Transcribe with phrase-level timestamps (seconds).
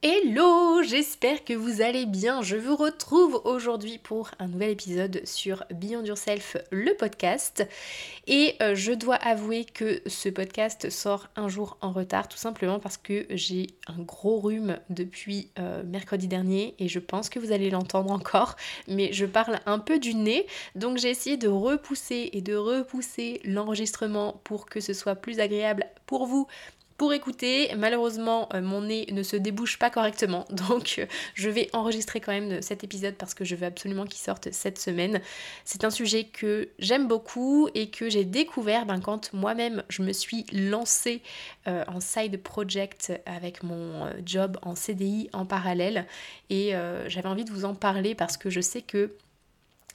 [0.00, 2.40] Hello, j'espère que vous allez bien.
[2.40, 7.66] Je vous retrouve aujourd'hui pour un nouvel épisode sur Beyond Yourself, le podcast.
[8.28, 12.78] Et euh, je dois avouer que ce podcast sort un jour en retard, tout simplement
[12.78, 17.50] parce que j'ai un gros rhume depuis euh, mercredi dernier et je pense que vous
[17.50, 18.54] allez l'entendre encore,
[18.86, 20.46] mais je parle un peu du nez.
[20.76, 25.86] Donc j'ai essayé de repousser et de repousser l'enregistrement pour que ce soit plus agréable
[26.06, 26.46] pour vous
[26.98, 27.70] pour écouter.
[27.76, 32.32] Malheureusement, euh, mon nez ne se débouche pas correctement, donc euh, je vais enregistrer quand
[32.32, 35.22] même cet épisode parce que je veux absolument qu'il sorte cette semaine.
[35.64, 40.12] C'est un sujet que j'aime beaucoup et que j'ai découvert ben, quand moi-même je me
[40.12, 41.22] suis lancée
[41.68, 46.06] euh, en side project avec mon job en CDI en parallèle
[46.50, 46.72] et
[47.06, 49.12] j'avais envie de vous en parler parce que je sais que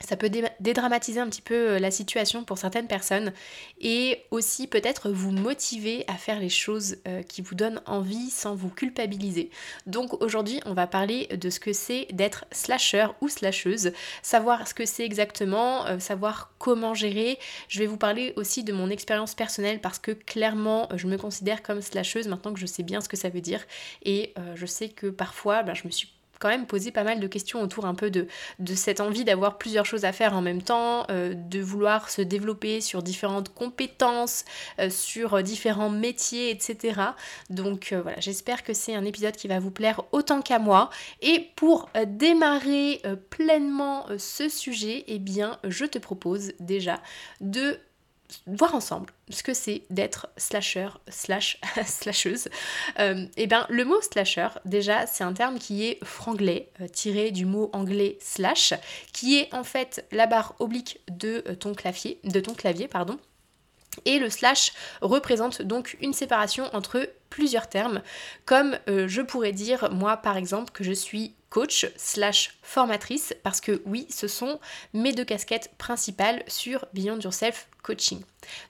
[0.07, 3.33] ça peut dédramatiser un petit peu euh, la situation pour certaines personnes
[3.79, 8.55] et aussi peut-être vous motiver à faire les choses euh, qui vous donnent envie sans
[8.55, 9.49] vous culpabiliser.
[9.85, 14.73] Donc aujourd'hui on va parler de ce que c'est d'être slasher ou slasheuse, savoir ce
[14.73, 17.39] que c'est exactement, euh, savoir comment gérer.
[17.69, 21.63] Je vais vous parler aussi de mon expérience personnelle parce que clairement je me considère
[21.63, 23.65] comme slasheuse maintenant que je sais bien ce que ça veut dire
[24.03, 26.09] et je sais que parfois ben, je me suis
[26.43, 28.27] quand même posé pas mal de questions autour un peu de,
[28.75, 32.81] cette envie d'avoir plusieurs choses à faire en même temps, euh, de vouloir se développer
[32.81, 34.43] sur différentes compétences,
[34.79, 36.99] euh, sur différents métiers, etc.
[37.49, 40.89] Donc euh, voilà, j'espère que c'est un épisode qui va vous plaire autant qu'à moi.
[41.21, 46.99] Et pour démarrer pleinement ce sujet, eh bien, je te propose déjà
[47.39, 47.79] de
[48.47, 52.47] voir ensemble ce que c'est d'être slasher slash slasheuse.
[52.47, 56.87] et euh, eh bien le mot slasher déjà c'est un terme qui est franglais euh,
[56.87, 58.73] tiré du mot anglais slash
[59.11, 63.17] qui est en fait la barre oblique de euh, ton clavier de ton clavier pardon
[64.05, 68.01] et le slash représente donc une séparation entre plusieurs termes,
[68.45, 73.83] comme je pourrais dire moi par exemple que je suis coach slash formatrice parce que
[73.85, 74.59] oui, ce sont
[74.93, 78.21] mes deux casquettes principales sur Beyond Yourself Coaching.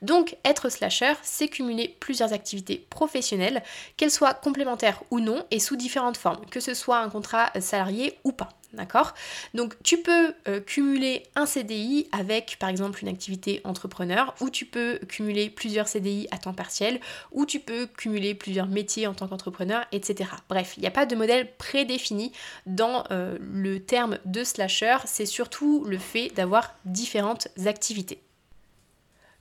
[0.01, 3.63] Donc être slasher, c'est cumuler plusieurs activités professionnelles,
[3.95, 8.19] qu'elles soient complémentaires ou non, et sous différentes formes, que ce soit un contrat salarié
[8.25, 8.49] ou pas.
[8.73, 9.13] D'accord?
[9.53, 14.65] Donc tu peux euh, cumuler un CDI avec par exemple une activité entrepreneur, ou tu
[14.65, 16.99] peux cumuler plusieurs CDI à temps partiel,
[17.31, 20.31] ou tu peux cumuler plusieurs métiers en tant qu'entrepreneur, etc.
[20.49, 22.31] Bref, il n'y a pas de modèle prédéfini
[22.65, 28.21] dans euh, le terme de slasher, c'est surtout le fait d'avoir différentes activités.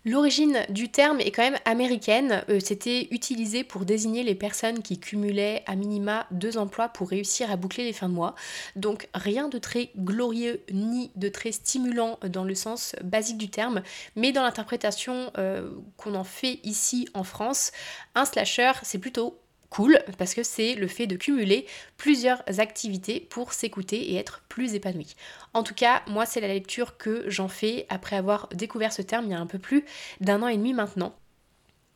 [0.04, 2.44] L'origine du terme est quand même américaine.
[2.48, 7.50] Euh, c'était utilisé pour désigner les personnes qui cumulaient à minima deux emplois pour réussir
[7.52, 8.34] à boucler les fins de mois.
[8.74, 13.82] Donc rien de très glorieux ni de très stimulant dans le sens basique du terme,
[14.16, 17.70] mais dans l'interprétation euh, qu'on en fait ici en France,
[18.16, 19.41] un slasher c'est plutôt
[19.72, 21.66] cool parce que c'est le fait de cumuler
[21.96, 25.16] plusieurs activités pour s'écouter et être plus épanoui.
[25.54, 29.24] En tout cas, moi c'est la lecture que j'en fais après avoir découvert ce terme
[29.24, 29.84] il y a un peu plus
[30.20, 31.14] d'un an et demi maintenant.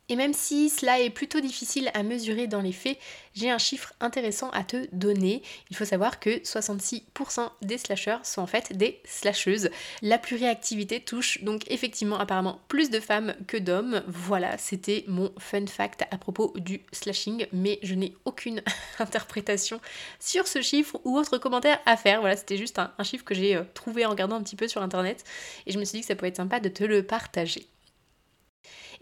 [0.09, 2.97] Et même si cela est plutôt difficile à mesurer dans les faits,
[3.33, 5.41] j'ai un chiffre intéressant à te donner.
[5.69, 9.69] Il faut savoir que 66% des slashers sont en fait des slasheuses.
[10.01, 14.01] La pluriactivité touche donc effectivement apparemment plus de femmes que d'hommes.
[14.07, 18.63] Voilà, c'était mon fun fact à propos du slashing, mais je n'ai aucune
[18.99, 19.81] interprétation
[20.21, 22.21] sur ce chiffre ou autre commentaire à faire.
[22.21, 24.69] Voilà, c'était juste un, un chiffre que j'ai euh, trouvé en regardant un petit peu
[24.69, 25.25] sur internet
[25.65, 27.67] et je me suis dit que ça pouvait être sympa de te le partager.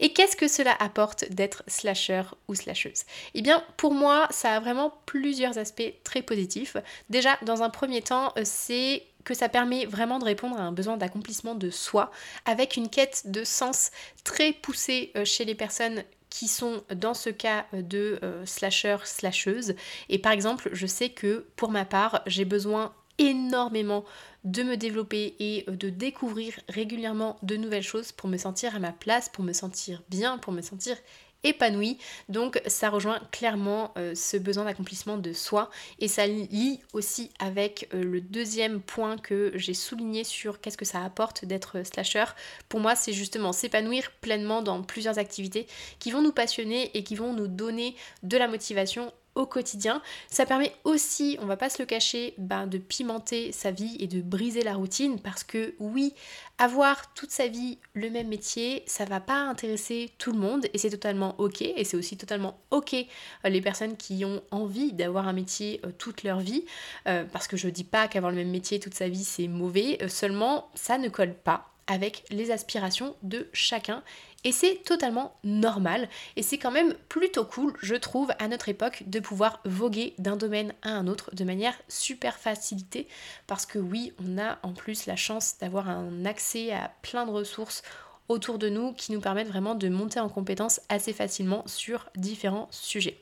[0.00, 3.04] Et qu'est-ce que cela apporte d'être slasher ou slasheuse?
[3.34, 6.76] Eh bien, pour moi, ça a vraiment plusieurs aspects très positifs.
[7.10, 10.72] Déjà, dans un premier temps, euh, c'est que ça permet vraiment de répondre à un
[10.72, 12.12] besoin d'accomplissement de soi,
[12.44, 13.90] avec une quête de sens
[14.22, 19.74] très poussée euh, chez les personnes qui sont dans ce cas euh, de slasher, slasheuse.
[20.08, 24.04] Et par exemple, je sais que pour ma part, j'ai besoin énormément
[24.44, 28.78] de me développer et euh, de découvrir régulièrement de nouvelles choses pour me sentir à
[28.78, 30.96] ma place, pour me sentir bien, pour me sentir
[31.44, 31.98] épanouie.
[32.28, 37.88] Donc ça rejoint clairement euh, ce besoin d'accomplissement de soi et ça lie aussi avec
[37.94, 42.24] euh, le deuxième point que j'ai souligné sur qu'est-ce que ça apporte d'être slasher.
[42.68, 45.66] Pour moi, c'est justement s'épanouir pleinement dans plusieurs activités
[45.98, 50.02] qui vont nous passionner et qui vont nous donner de la motivation au quotidien.
[50.28, 54.08] Ça permet aussi, on va pas se le cacher, ben, de pimenter sa vie et
[54.08, 56.14] de briser la routine parce que oui,
[56.58, 60.78] avoir toute sa vie le même métier, ça va pas intéresser tout le monde et
[60.78, 61.62] c'est totalement ok.
[61.62, 65.90] Et c'est aussi totalement ok euh, les personnes qui ont envie d'avoir un métier euh,
[65.96, 66.64] toute leur vie.
[67.06, 69.98] Euh, parce que je dis pas qu'avoir le même métier toute sa vie c'est mauvais,
[70.08, 74.02] seulement ça ne colle pas avec les aspirations de chacun.
[74.44, 76.08] Et c'est totalement normal.
[76.36, 80.36] Et c'est quand même plutôt cool, je trouve, à notre époque de pouvoir voguer d'un
[80.36, 83.08] domaine à un autre de manière super facilitée.
[83.46, 87.32] Parce que oui, on a en plus la chance d'avoir un accès à plein de
[87.32, 87.82] ressources
[88.28, 92.68] autour de nous qui nous permettent vraiment de monter en compétence assez facilement sur différents
[92.70, 93.20] sujets.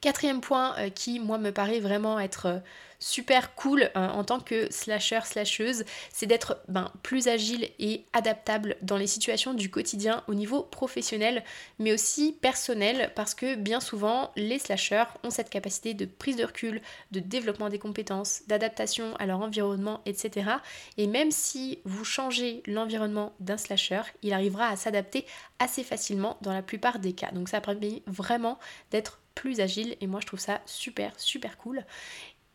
[0.00, 2.58] Quatrième point euh, qui, moi, me paraît vraiment être euh,
[3.00, 8.76] super cool euh, en tant que slasher, slasheuse, c'est d'être ben, plus agile et adaptable
[8.82, 11.42] dans les situations du quotidien au niveau professionnel,
[11.78, 16.44] mais aussi personnel, parce que bien souvent, les slashers ont cette capacité de prise de
[16.44, 20.50] recul, de développement des compétences, d'adaptation à leur environnement, etc.
[20.98, 25.24] Et même si vous changez l'environnement d'un slasher, il arrivera à s'adapter
[25.58, 27.30] assez facilement dans la plupart des cas.
[27.32, 28.58] Donc ça permet vraiment
[28.90, 31.84] d'être plus agile et moi je trouve ça super super cool.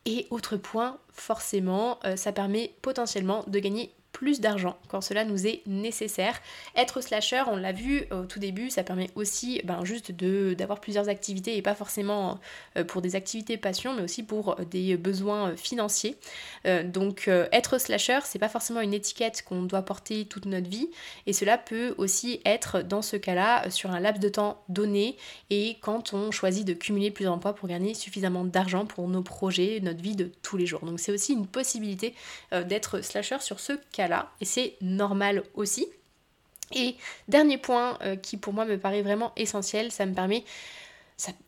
[0.06, 5.46] Et autre point, forcément, euh, ça permet potentiellement de gagner plus d'argent quand cela nous
[5.46, 6.40] est nécessaire.
[6.78, 11.10] Être slasher, on l'a vu au tout début, ça permet aussi ben, juste d'avoir plusieurs
[11.10, 12.40] activités et pas forcément
[12.78, 16.16] euh, pour des activités passion, mais aussi pour des besoins financiers.
[16.66, 20.70] Euh, donc euh, être slasher, c'est pas forcément une étiquette qu'on doit porter toute notre
[20.70, 20.90] vie
[21.28, 25.18] et cela peut aussi être dans ce cas-là sur un laps de temps donné
[25.50, 29.82] et quand on choisit de cumuler plusieurs emplois pour gagner suffisamment d'argent pour nos projets,
[29.82, 30.86] notre vie de tous les jours.
[30.86, 32.16] Donc c'est aussi une possibilité
[32.54, 34.05] d'être slasher sur ce cas
[34.42, 35.88] et c'est normal aussi.
[36.74, 36.96] Et
[37.28, 40.44] dernier point euh, qui pour moi me paraît vraiment essentiel, ça me permet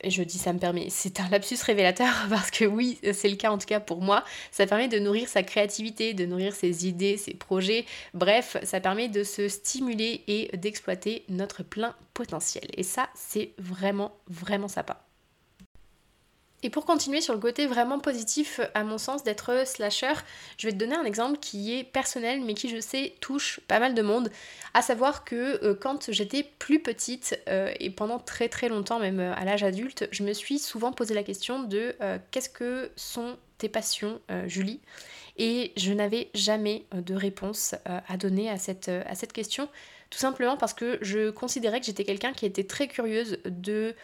[0.06, 3.52] je dis ça me permet, c'est un lapsus révélateur parce que oui, c'est le cas
[3.52, 7.18] en tout cas pour moi, ça permet de nourrir sa créativité, de nourrir ses idées,
[7.18, 12.66] ses projets, bref, ça permet de se stimuler et d'exploiter notre plein potentiel.
[12.76, 15.07] Et ça, c'est vraiment, vraiment sympa.
[16.64, 20.14] Et pour continuer sur le côté vraiment positif, à mon sens, d'être slasher,
[20.58, 23.80] je vais te donner un exemple qui est personnel, mais qui je sais touche pas
[23.80, 24.32] mal de monde.
[24.74, 29.20] À savoir que euh, quand j'étais plus petite, euh, et pendant très très longtemps, même
[29.20, 31.96] euh, à l'âge adulte, je me suis souvent posé la question de
[32.32, 34.80] qu'est-ce que sont tes passions, Julie?
[35.38, 39.70] Et je n'avais jamais de réponse à donner à cette, à cette question,
[40.10, 43.96] tout simplement parce que je considérais que j'étais quelqu'un qui était très curieuse de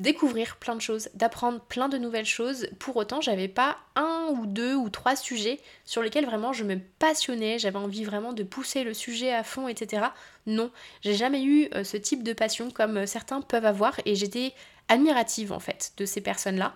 [0.00, 2.68] découvrir plein de choses, d'apprendre plein de nouvelles choses.
[2.78, 6.78] Pour autant, j'avais pas un ou deux ou trois sujets sur lesquels vraiment je me
[6.98, 10.06] passionnais, j'avais envie vraiment de pousser le sujet à fond, etc.
[10.46, 10.70] Non,
[11.02, 14.54] j'ai jamais eu euh, ce type de passion comme euh, certains peuvent avoir et j'étais
[14.90, 16.74] admirative en fait de ces personnes-là.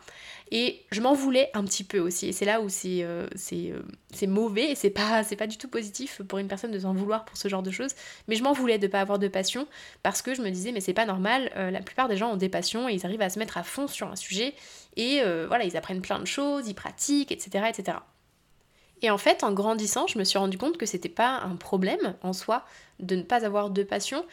[0.50, 2.28] Et je m'en voulais un petit peu aussi.
[2.28, 6.22] Et c'est là où c'est euh, euh, mauvais et c'est pas, pas du tout positif
[6.28, 7.93] pour une personne de s'en vouloir pour ce genre de choses.
[8.28, 9.66] Mais je m'en voulais de pas avoir de passion
[10.02, 12.37] parce que je me disais mais c'est pas normal, euh, la plupart des gens ont
[12.37, 14.55] des passions et ils arrivent à se mettre à fond sur un sujet
[14.96, 17.64] et voilà, ils apprennent plein de choses, ils pratiquent, etc.
[17.69, 17.99] etc.
[19.02, 22.14] Et en fait, en grandissant, je me suis rendu compte que c'était pas un problème
[22.22, 22.64] en soi
[23.00, 24.25] de ne pas avoir de passion,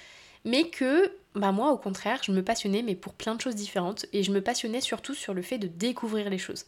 [0.45, 4.05] mais que bah moi au contraire je me passionnais mais pour plein de choses différentes
[4.13, 6.65] et je me passionnais surtout sur le fait de découvrir les choses.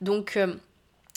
[0.00, 0.54] Donc euh,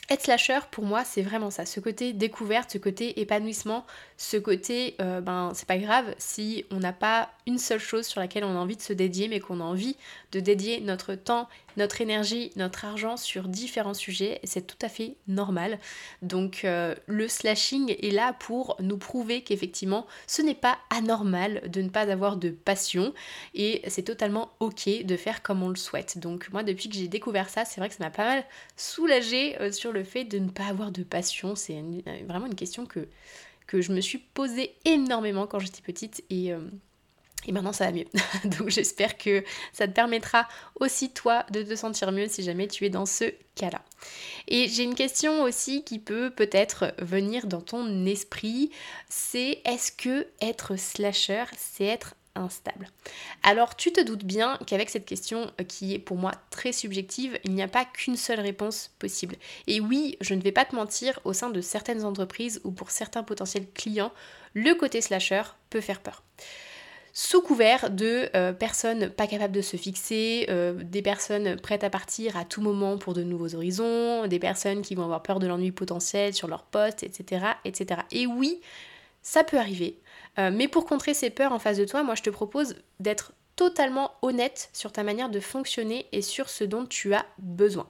[0.10, 3.86] être slasher pour moi c'est vraiment ça, ce côté découverte, ce côté épanouissement,
[4.18, 8.20] ce côté euh, ben c'est pas grave si on n'a pas une seule chose sur
[8.20, 9.96] laquelle on a envie de se dédier mais qu'on a envie
[10.32, 11.48] de dédier notre temps
[11.80, 15.80] notre énergie, notre argent sur différents sujets, c'est tout à fait normal.
[16.22, 21.82] Donc euh, le slashing est là pour nous prouver qu'effectivement ce n'est pas anormal de
[21.82, 23.14] ne pas avoir de passion
[23.56, 26.18] et c'est totalement ok de faire comme on le souhaite.
[26.20, 28.44] Donc moi depuis que j'ai découvert ça, c'est vrai que ça m'a pas mal
[28.76, 31.56] soulagé euh, sur le fait de ne pas avoir de passion.
[31.56, 33.08] C'est euh, vraiment une question que,
[33.68, 36.54] que je me suis posée énormément quand j'étais petite et
[37.48, 38.06] et maintenant ça va mieux.
[38.46, 40.48] Donc j'espère que ça te permettra
[40.80, 43.26] aussi toi de te sentir mieux si jamais tu es dans ce
[43.56, 43.82] cas-là.
[44.48, 48.72] Et j'ai une question aussi qui peut peut-être venir dans ton esprit,
[49.08, 52.88] c'est est-ce que être slasher, c'est être instable.
[53.44, 57.38] Alors tu te doutes bien qu'avec cette question euh, qui est pour moi très subjective,
[57.44, 59.36] il n'y a pas qu'une seule réponse possible.
[59.68, 62.92] Et oui, je ne vais pas te mentir, au sein de certaines entreprises ou pour
[62.92, 64.14] certains potentiels clients,
[64.54, 66.24] le côté slasher peut faire peur
[67.22, 71.90] sous couvert de euh, personnes pas capables de se fixer, euh, des personnes prêtes à
[71.90, 75.48] partir à tout moment pour de nouveaux horizons, des personnes qui vont avoir peur de
[75.48, 78.02] l'ennui potentiel sur leur poste, etc., etc.
[78.12, 78.62] Et oui,
[79.22, 79.98] ça peut arriver.
[80.40, 83.34] Euh, mais pour contrer ces peurs en face de toi, moi je te propose d'être
[83.56, 87.88] totalement honnête sur ta manière de fonctionner et sur ce dont tu as besoin.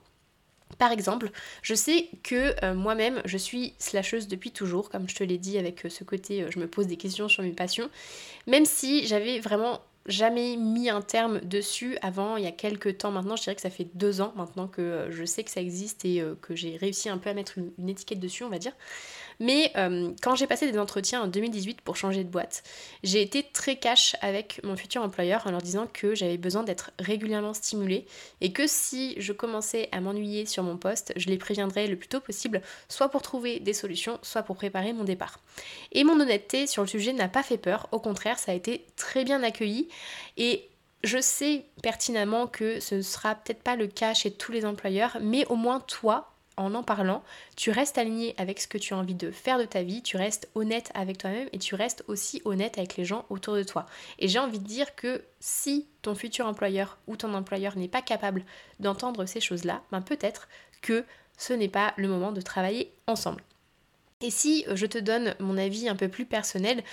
[0.78, 5.24] Par exemple, je sais que euh, moi-même, je suis slasheuse depuis toujours, comme je te
[5.24, 7.90] l'ai dit avec euh, ce côté, je me pose des questions sur mes passions,
[8.48, 13.12] même si j'avais vraiment jamais mis un terme dessus avant il y a quelques temps
[13.12, 13.36] maintenant.
[13.36, 16.24] Je dirais que ça fait deux ans maintenant que je sais que ça existe et
[16.42, 18.74] que j'ai réussi un peu à mettre une étiquette dessus, on va dire.
[19.40, 22.64] Mais euh, quand j'ai passé des entretiens en 2018 pour changer de boîte,
[23.04, 26.92] j'ai été très cash avec mon futur employeur en leur disant que j'avais besoin d'être
[27.00, 28.06] régulièrement stimulée
[28.42, 32.10] et que si je commençais à m'ennuyer sur mon poste, je les préviendrais le plus
[32.10, 35.40] tôt possible, soit pour trouver des solutions, soit pour préparer mon départ.
[35.94, 38.86] Et mon honnêteté sur le sujet n'a pas fait peur, au contraire, ça a été
[38.98, 39.88] très bien accueilli
[40.38, 40.66] et
[41.04, 45.18] je sais pertinemment que ce ne sera peut-être pas le cas chez tous les employeurs,
[45.22, 47.24] mais au moins toi, en en parlant,
[47.56, 50.18] tu restes aligné avec ce que tu as envie de faire de ta vie, tu
[50.18, 53.86] restes honnête avec toi-même et tu restes aussi honnête avec les gens autour de toi.
[54.20, 58.02] Et j'ai envie de dire que si ton futur employeur ou ton employeur n'est pas
[58.02, 58.44] capable
[58.80, 60.50] d'entendre ces choses-là, ben peut-être
[60.82, 61.06] que
[61.38, 63.42] ce n'est pas le moment de travailler ensemble.
[64.22, 66.84] Et si je te donne mon avis un peu plus personnel,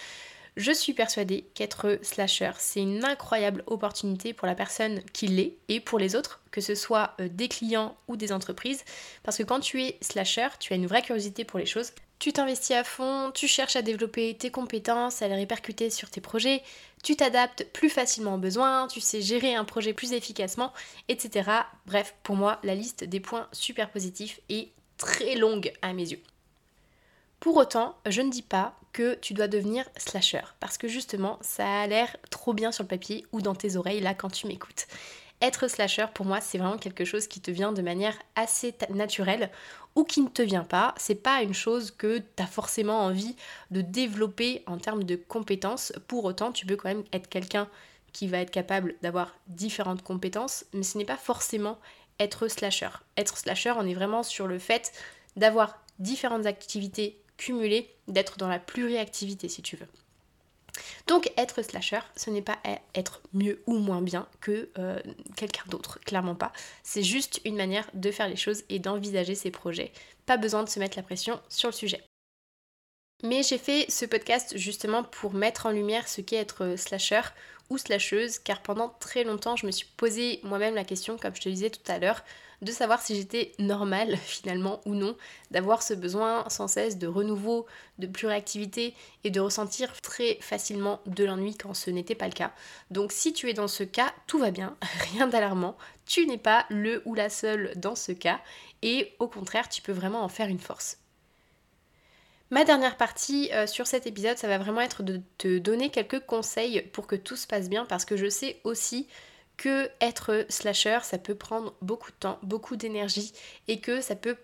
[0.56, 5.80] je suis persuadée qu'être slasher, c'est une incroyable opportunité pour la personne qui l'est et
[5.80, 8.84] pour les autres, que ce soit euh, des clients ou des entreprises,
[9.22, 11.92] parce que quand tu es slasher, tu as une vraie curiosité pour les choses.
[12.18, 16.22] Tu t'investis à fond, tu cherches à développer tes compétences, à les répercuter sur tes
[16.22, 16.62] projets,
[17.02, 20.72] tu t'adaptes plus facilement aux besoins, tu sais gérer un projet plus efficacement,
[21.08, 21.50] etc.
[21.84, 26.22] Bref, pour moi, la liste des points super positifs est très longue à mes yeux.
[27.46, 31.82] Pour autant, je ne dis pas que tu dois devenir slasher, parce que justement, ça
[31.82, 34.88] a l'air trop bien sur le papier ou dans tes oreilles là quand tu m'écoutes.
[35.40, 39.52] Être slasher, pour moi, c'est vraiment quelque chose qui te vient de manière assez naturelle
[39.94, 40.92] ou qui ne te vient pas.
[40.98, 43.36] C'est pas une chose que tu as forcément envie
[43.70, 45.92] de développer en termes de compétences.
[46.08, 47.68] Pour autant, tu peux quand même être quelqu'un
[48.12, 51.78] qui va être capable d'avoir différentes compétences, mais ce n'est pas forcément
[52.18, 52.90] être slasher.
[53.16, 54.90] Être slasher, on est vraiment sur le fait
[55.36, 59.88] d'avoir différentes activités cumuler, d'être dans la pluriactivité si tu veux.
[61.07, 62.59] Donc être slasher, ce n'est pas
[62.95, 65.00] être mieux ou moins bien que euh,
[65.37, 66.52] quelqu'un d'autre, clairement pas.
[66.83, 69.93] C'est juste une manière de faire les choses et d'envisager ses projets.
[70.26, 72.02] Pas besoin de se mettre la pression sur le sujet.
[73.23, 77.23] Mais j'ai fait ce podcast justement pour mettre en lumière ce qu'est être slasher
[77.71, 81.40] ou slasheuse, car pendant très longtemps je me suis posé moi-même la question, comme je
[81.40, 82.23] te disais tout à l'heure,
[82.62, 85.16] de savoir si j'étais normale finalement ou non,
[85.50, 87.66] d'avoir ce besoin sans cesse de renouveau,
[87.98, 88.94] de pluriactivité
[89.25, 92.52] et de ressentir très facilement de l'ennui quand ce n'était pas le cas.
[92.90, 94.76] Donc si tu es dans ce cas, tout va bien,
[95.12, 98.40] rien d'alarmant, tu n'es pas le ou la seule dans ce cas
[98.82, 100.98] et au contraire tu peux vraiment en faire une force.
[102.50, 106.20] Ma dernière partie euh, sur cet épisode, ça va vraiment être de te donner quelques
[106.20, 109.08] conseils pour que tout se passe bien parce que je sais aussi
[109.56, 113.32] que être slasher, ça peut prendre beaucoup de temps, beaucoup d'énergie
[113.68, 114.36] et que ça peut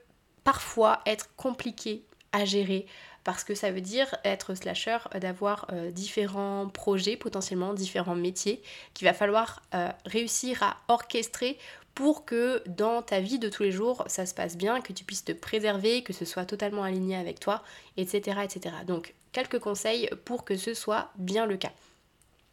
[0.44, 2.86] parfois être compliqué à gérer
[3.24, 8.62] parce que ça veut dire être slasher euh, d'avoir euh, différents projets, potentiellement différents métiers
[8.94, 9.62] qu'il va falloir
[10.06, 11.58] réussir à orchestrer
[11.94, 15.04] pour que dans ta vie de tous les jours, ça se passe bien, que tu
[15.04, 17.62] puisses te préserver, que ce soit totalement aligné avec toi,
[17.96, 18.38] etc.
[18.42, 18.74] etc.
[18.86, 21.72] Donc, quelques conseils pour que ce soit bien le cas.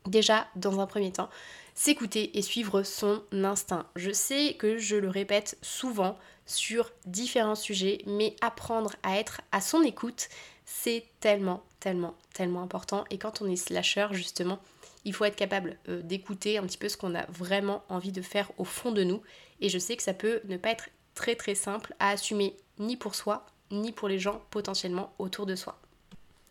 [0.10, 1.30] Déjà, dans un premier temps,
[1.76, 3.86] s'écouter et suivre son instinct.
[3.96, 9.62] Je sais que je le répète souvent sur différents sujets, mais apprendre à être à
[9.62, 10.30] son écoute,
[10.66, 13.06] c'est tellement, tellement, tellement important.
[13.12, 14.58] Et quand on est slasher, justement,
[15.06, 18.24] il faut être capable euh, d'écouter un petit peu ce qu'on a vraiment envie de
[18.24, 19.22] faire au fond de nous.
[19.62, 22.98] Et je sais que ça peut ne pas être très très simple à assumer ni
[22.98, 25.79] pour soi, ni pour les gens potentiellement autour de soi.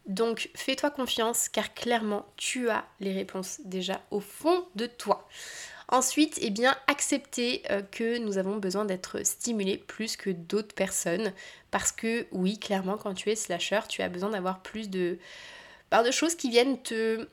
[0.08, 5.28] Donc fais-toi confiance car clairement tu as les réponses déjà au fond de toi.
[5.90, 11.32] Ensuite, eh bien, accepter euh, que nous avons besoin d'être stimulés plus que d'autres personnes.
[11.70, 15.18] Parce que oui, clairement, quand tu es slasher, tu as besoin d'avoir plus de,
[15.90, 17.26] bah, de choses qui viennent te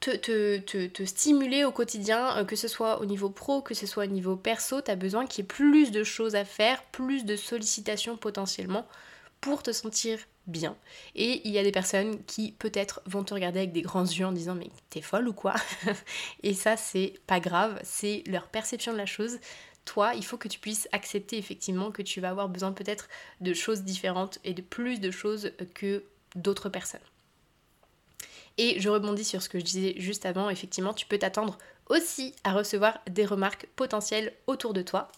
[0.00, 4.06] te, stimuler au quotidien, euh, que ce soit au niveau pro, que ce soit au
[4.06, 7.34] niveau perso, tu as besoin qu'il y ait plus de choses à faire, plus de
[7.34, 8.86] sollicitations potentiellement
[9.40, 10.18] pour te sentir
[10.48, 10.76] bien.
[11.14, 14.26] Et il y a des personnes qui peut-être vont te regarder avec des grands yeux
[14.26, 15.54] en disant mais t'es folle ou quoi
[16.42, 19.38] Et ça c'est pas grave, c'est leur perception de la chose.
[19.84, 23.08] Toi, il faut que tu puisses accepter effectivement que tu vas avoir besoin peut-être
[23.40, 27.00] de choses différentes et de plus de choses que d'autres personnes.
[28.58, 31.56] Et je rebondis sur ce que je disais juste avant, effectivement, tu peux t'attendre
[31.88, 35.10] aussi à recevoir des remarques potentielles autour de toi.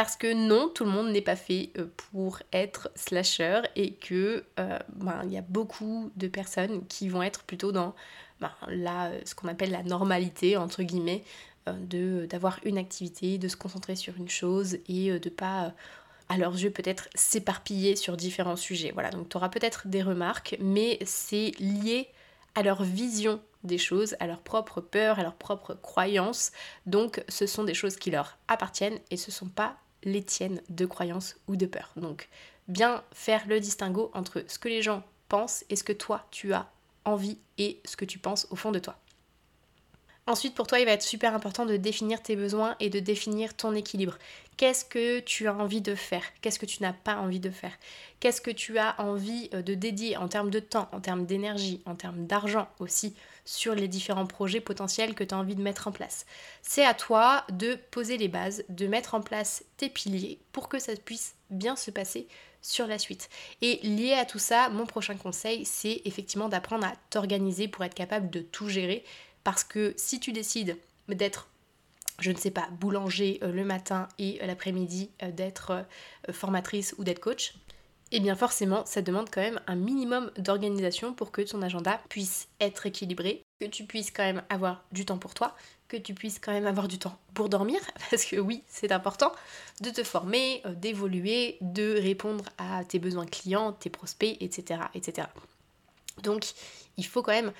[0.00, 4.44] Parce que non, tout le monde n'est pas fait euh, pour être slasher et que
[4.58, 7.94] euh, ben, il y a beaucoup de personnes qui vont être plutôt dans
[8.40, 8.50] ben,
[9.26, 11.22] ce qu'on appelle la normalité, entre guillemets,
[11.66, 15.74] de d'avoir une activité, de se concentrer sur une chose et de pas
[16.30, 18.92] à leurs yeux peut-être s'éparpiller sur différents sujets.
[18.94, 22.08] Voilà, donc tu auras peut-être des remarques, mais c'est lié
[22.54, 26.52] à leur vision des choses, à leur propre peur, à leur propre croyances.
[26.86, 30.60] Donc ce sont des choses qui leur appartiennent et ce ne sont pas les tiennes
[30.68, 31.92] de croyances ou de peur.
[31.96, 32.28] Donc
[32.68, 36.52] bien faire le distinguo entre ce que les gens pensent et ce que toi tu
[36.52, 36.70] as
[37.04, 38.96] envie et ce que tu penses au fond de toi.
[40.26, 43.56] Ensuite, pour toi, il va être super important de définir tes besoins et de définir
[43.56, 44.16] ton équilibre.
[44.60, 46.22] Qu'est-ce que tu as envie de faire?
[46.42, 47.72] Qu'est-ce que tu n'as pas envie de faire?
[48.20, 51.80] Qu'est-ce que tu as envie euh, de dédier en termes de temps, en termes d'énergie,
[51.86, 53.14] en termes d'argent aussi
[53.46, 56.26] sur les différents projets potentiels que tu as envie de mettre en place?
[56.60, 60.78] C'est à toi de poser les bases, de mettre en place tes piliers pour que
[60.78, 62.28] ça puisse bien se passer
[62.60, 63.30] sur la suite.
[63.62, 67.94] Et lié à tout ça, mon prochain conseil, c'est effectivement d'apprendre à t'organiser pour être
[67.94, 69.04] capable de tout gérer
[69.42, 70.76] parce que si tu décides
[71.08, 71.48] d'être
[72.20, 75.84] je ne sais pas, boulanger euh, le matin et euh, l'après-midi euh, d'être
[76.30, 77.54] formatrice ou d'être coach,
[78.12, 82.48] eh bien forcément, ça demande quand même un minimum d'organisation pour que ton agenda puisse
[82.60, 85.54] être équilibré, que tu puisses quand même avoir du temps pour toi,
[85.86, 87.78] que tu puisses quand même avoir du temps pour dormir,
[88.10, 89.32] parce que oui, c'est important
[89.80, 94.80] de te former, d'évoluer, de répondre à tes besoins clients, tes prospects, etc.
[94.94, 95.28] etc.
[96.22, 96.46] Donc,
[96.96, 97.52] il faut quand même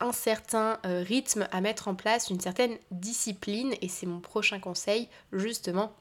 [0.00, 4.60] un certain euh, rythme à mettre en place, une certaine discipline, et c'est mon prochain
[4.60, 5.92] conseil, justement,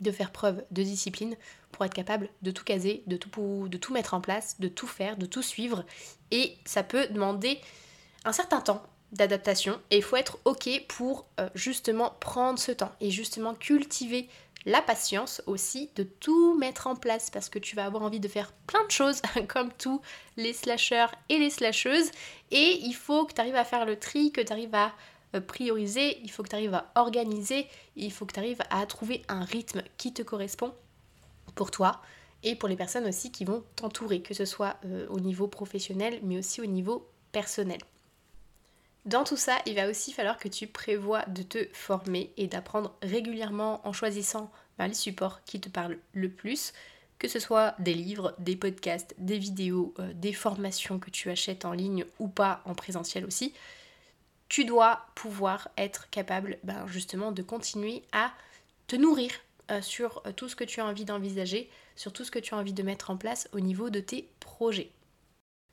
[0.00, 1.36] de faire preuve de discipline
[1.72, 5.26] pour être capable de tout caser, de tout, mettre en place, de tout faire, de
[5.26, 5.84] tout suivre.
[6.30, 7.58] Et ça peut demander
[8.24, 8.82] un certain temps
[9.12, 14.28] d'adaptation et il faut être ok pour euh, justement prendre ce temps et justement cultiver
[14.66, 18.28] la patience aussi de tout mettre en place parce que tu vas avoir envie de
[18.28, 20.02] faire plein de choses comme tous
[20.36, 22.10] les slasheurs et les slasheuses
[22.50, 24.92] et il faut que tu arrives à faire le tri, que tu arrives à
[25.34, 28.84] euh, prioriser, il faut que tu arrives à organiser, il faut que tu arrives à
[28.86, 30.74] trouver un rythme qui te correspond
[31.54, 32.02] pour toi
[32.42, 36.18] et pour les personnes aussi qui vont t'entourer, que ce soit euh, au niveau professionnel
[36.24, 37.78] mais aussi au niveau personnel.
[39.06, 42.96] Dans tout ça, il va aussi falloir que tu prévois de te former et d'apprendre
[43.02, 46.72] régulièrement en choisissant ben, les supports qui te parlent le plus,
[47.20, 51.64] que ce soit des livres, des podcasts, des vidéos, euh, des formations que tu achètes
[51.64, 53.54] en ligne ou pas en présentiel aussi.
[54.48, 58.32] Tu dois pouvoir être capable ben, justement de continuer à
[58.88, 59.30] te nourrir
[59.70, 62.54] euh, sur euh, tout ce que tu as envie d'envisager, sur tout ce que tu
[62.54, 64.90] as envie de mettre en place au niveau de tes projets.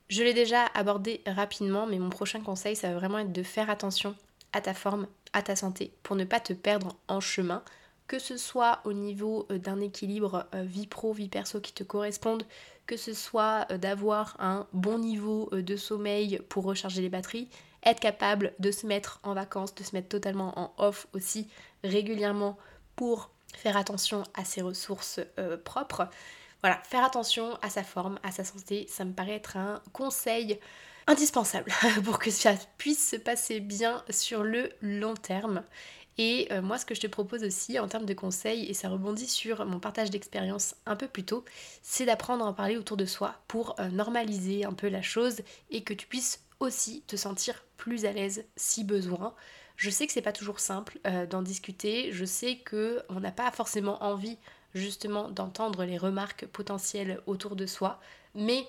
[0.09, 3.69] Je l'ai déjà abordé rapidement, mais mon prochain conseil, ça va vraiment être de faire
[3.69, 4.15] attention
[4.51, 7.63] à ta forme, à ta santé, pour ne pas te perdre en chemin,
[8.07, 11.83] que ce soit au niveau euh, d'un équilibre euh, vie pro, vie perso qui te
[11.83, 12.43] corresponde,
[12.85, 17.47] que ce soit euh, d'avoir un bon niveau de sommeil pour recharger les batteries,
[17.85, 21.47] être capable de se mettre en vacances, de se mettre totalement en off aussi
[21.83, 22.57] régulièrement
[22.95, 25.19] pour faire attention à ses ressources
[25.63, 26.07] propres.
[26.63, 30.61] Voilà, faire attention à sa forme, à sa santé, ça me paraît être un conseil
[31.07, 31.69] indispensable
[32.05, 35.63] pour que ça puisse se passer bien sur le long terme.
[36.17, 38.87] Et euh, moi, ce que je te propose aussi en termes de conseils, et ça
[38.87, 41.43] rebondit sur mon partage d'expérience un peu plus tôt,
[41.81, 45.83] c'est d'apprendre à parler autour de soi pour euh, normaliser un peu la chose et
[45.83, 49.35] que tu puisses aussi te sentir plus à l'aise si besoin.
[49.75, 53.33] Je sais que c'est pas toujours simple euh, d'en discuter, je sais que on n'a
[53.33, 54.37] pas forcément envie
[54.73, 57.99] justement d'entendre les remarques potentielles autour de soi,
[58.35, 58.67] mais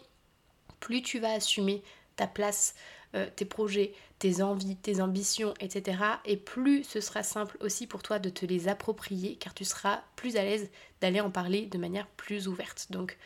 [0.81, 1.83] plus tu vas assumer
[2.17, 2.75] ta place,
[3.15, 5.99] euh, tes projets, tes envies, tes ambitions, etc.
[6.25, 10.03] Et plus ce sera simple aussi pour toi de te les approprier, car tu seras
[10.17, 12.87] plus à l'aise d'aller en parler de manière plus ouverte.
[12.91, 13.17] Donc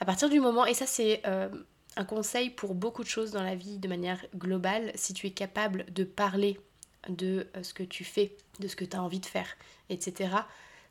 [0.00, 1.48] à partir du moment, et ça c'est euh,
[1.96, 5.32] un conseil pour beaucoup de choses dans la vie de manière globale, si tu es
[5.32, 6.58] capable de parler
[7.08, 9.56] de euh, ce que tu fais, de ce que tu as envie de faire,
[9.88, 10.30] etc.,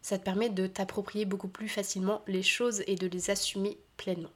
[0.02, 4.32] ça te permet de t'approprier beaucoup plus facilement les choses et de les assumer pleinement.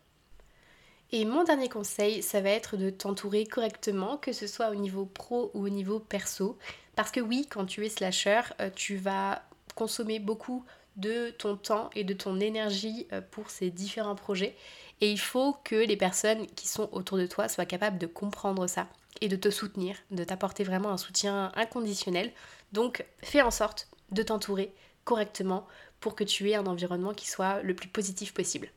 [1.11, 5.05] Et mon dernier conseil, ça va être de t'entourer correctement, que ce soit au niveau
[5.05, 6.57] pro ou au niveau perso.
[6.95, 9.43] Parce que oui, quand tu es slasher, euh, tu vas
[9.75, 14.55] consommer beaucoup de ton temps et de ton énergie euh, pour ces différents projets.
[15.01, 18.67] Et il faut que les personnes qui sont autour de toi soient capables de comprendre
[18.67, 18.87] ça
[19.21, 22.31] et de te soutenir, de t'apporter vraiment un soutien inconditionnel.
[22.71, 24.73] Donc fais en sorte de t'entourer
[25.03, 25.67] correctement
[25.99, 28.69] pour que tu aies un environnement qui soit le plus positif possible.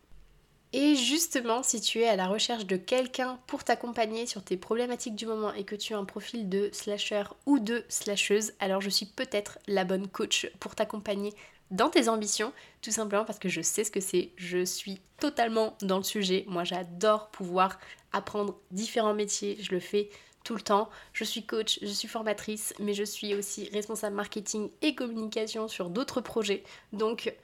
[0.73, 5.15] Et justement, si tu es à la recherche de quelqu'un pour t'accompagner sur tes problématiques
[5.15, 8.91] du moment et que tu as un profil de slasher ou de slasheuse, alors je
[8.91, 11.33] suis peut-être la bonne coach pour t'accompagner
[11.71, 15.77] dans tes ambitions, tout simplement parce que je sais ce que c'est, je suis totalement
[15.83, 16.45] dans le sujet.
[16.47, 17.79] Moi, j'adore pouvoir
[18.13, 20.11] apprendre différents métiers, je le fais
[20.47, 20.89] tout le temps.
[21.13, 25.91] Je suis coach, je suis formatrice, mais je suis aussi responsable marketing et communication sur
[25.91, 26.63] d'autres projets.
[26.93, 27.35] Donc,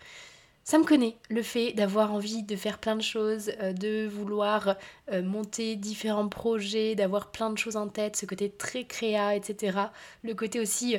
[0.63, 4.77] ça me connaît, le fait d'avoir envie de faire plein de choses, euh, de vouloir
[5.11, 9.79] euh, monter différents projets, d'avoir plein de choses en tête, ce côté très créa, etc.
[10.23, 10.97] Le côté aussi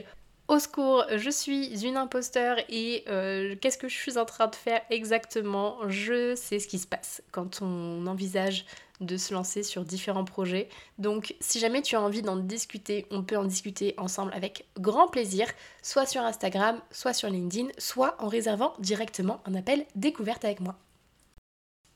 [0.50, 4.56] au secours, je suis une imposteur et euh, qu'est-ce que je suis en train de
[4.56, 5.78] faire exactement?
[5.88, 8.66] Je sais ce qui se passe quand on envisage
[9.00, 10.70] de se lancer sur différents projets.
[10.98, 15.08] Donc si jamais tu as envie d'en discuter, on peut en discuter ensemble avec grand
[15.08, 15.48] plaisir,
[15.82, 20.76] soit sur Instagram, soit sur LinkedIn, soit en réservant directement un appel découverte avec moi.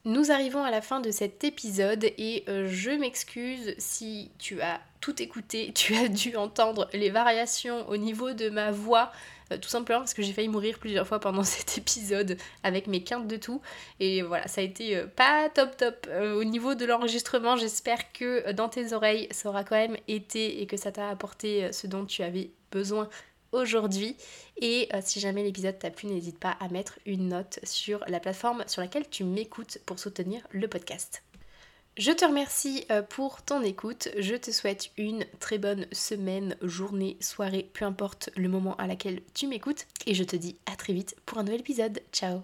[0.08, 4.80] Nous arrivons à la fin de cet épisode et euh, je m'excuse si tu as
[5.02, 9.12] tout écouté, tu as dû entendre les variations au niveau de ma voix,
[9.52, 13.04] euh, tout simplement parce que j'ai failli mourir plusieurs fois pendant cet épisode avec mes
[13.04, 13.62] quintes de tout.
[14.00, 16.08] Et voilà, ça a été euh, pas top top.
[16.36, 20.68] au niveau de l'enregistrement, j'espère que dans tes oreilles, ça aura quand même été et
[20.68, 23.10] que ça t'a apporté ce dont tu avais besoin
[23.52, 24.16] aujourd'hui.
[24.62, 28.20] Et euh, si jamais l'épisode t'a plu, n'hésite pas à mettre une note sur la
[28.20, 31.24] plateforme sur laquelle tu m'écoutes pour soutenir le podcast.
[31.98, 34.10] Je te remercie euh, pour ton écoute.
[34.20, 39.22] Je te souhaite une très bonne semaine, journée, soirée, peu importe le moment à laquelle
[39.34, 39.88] tu m'écoutes.
[40.06, 42.00] Et je te dis à très vite pour un nouvel épisode.
[42.12, 42.44] Ciao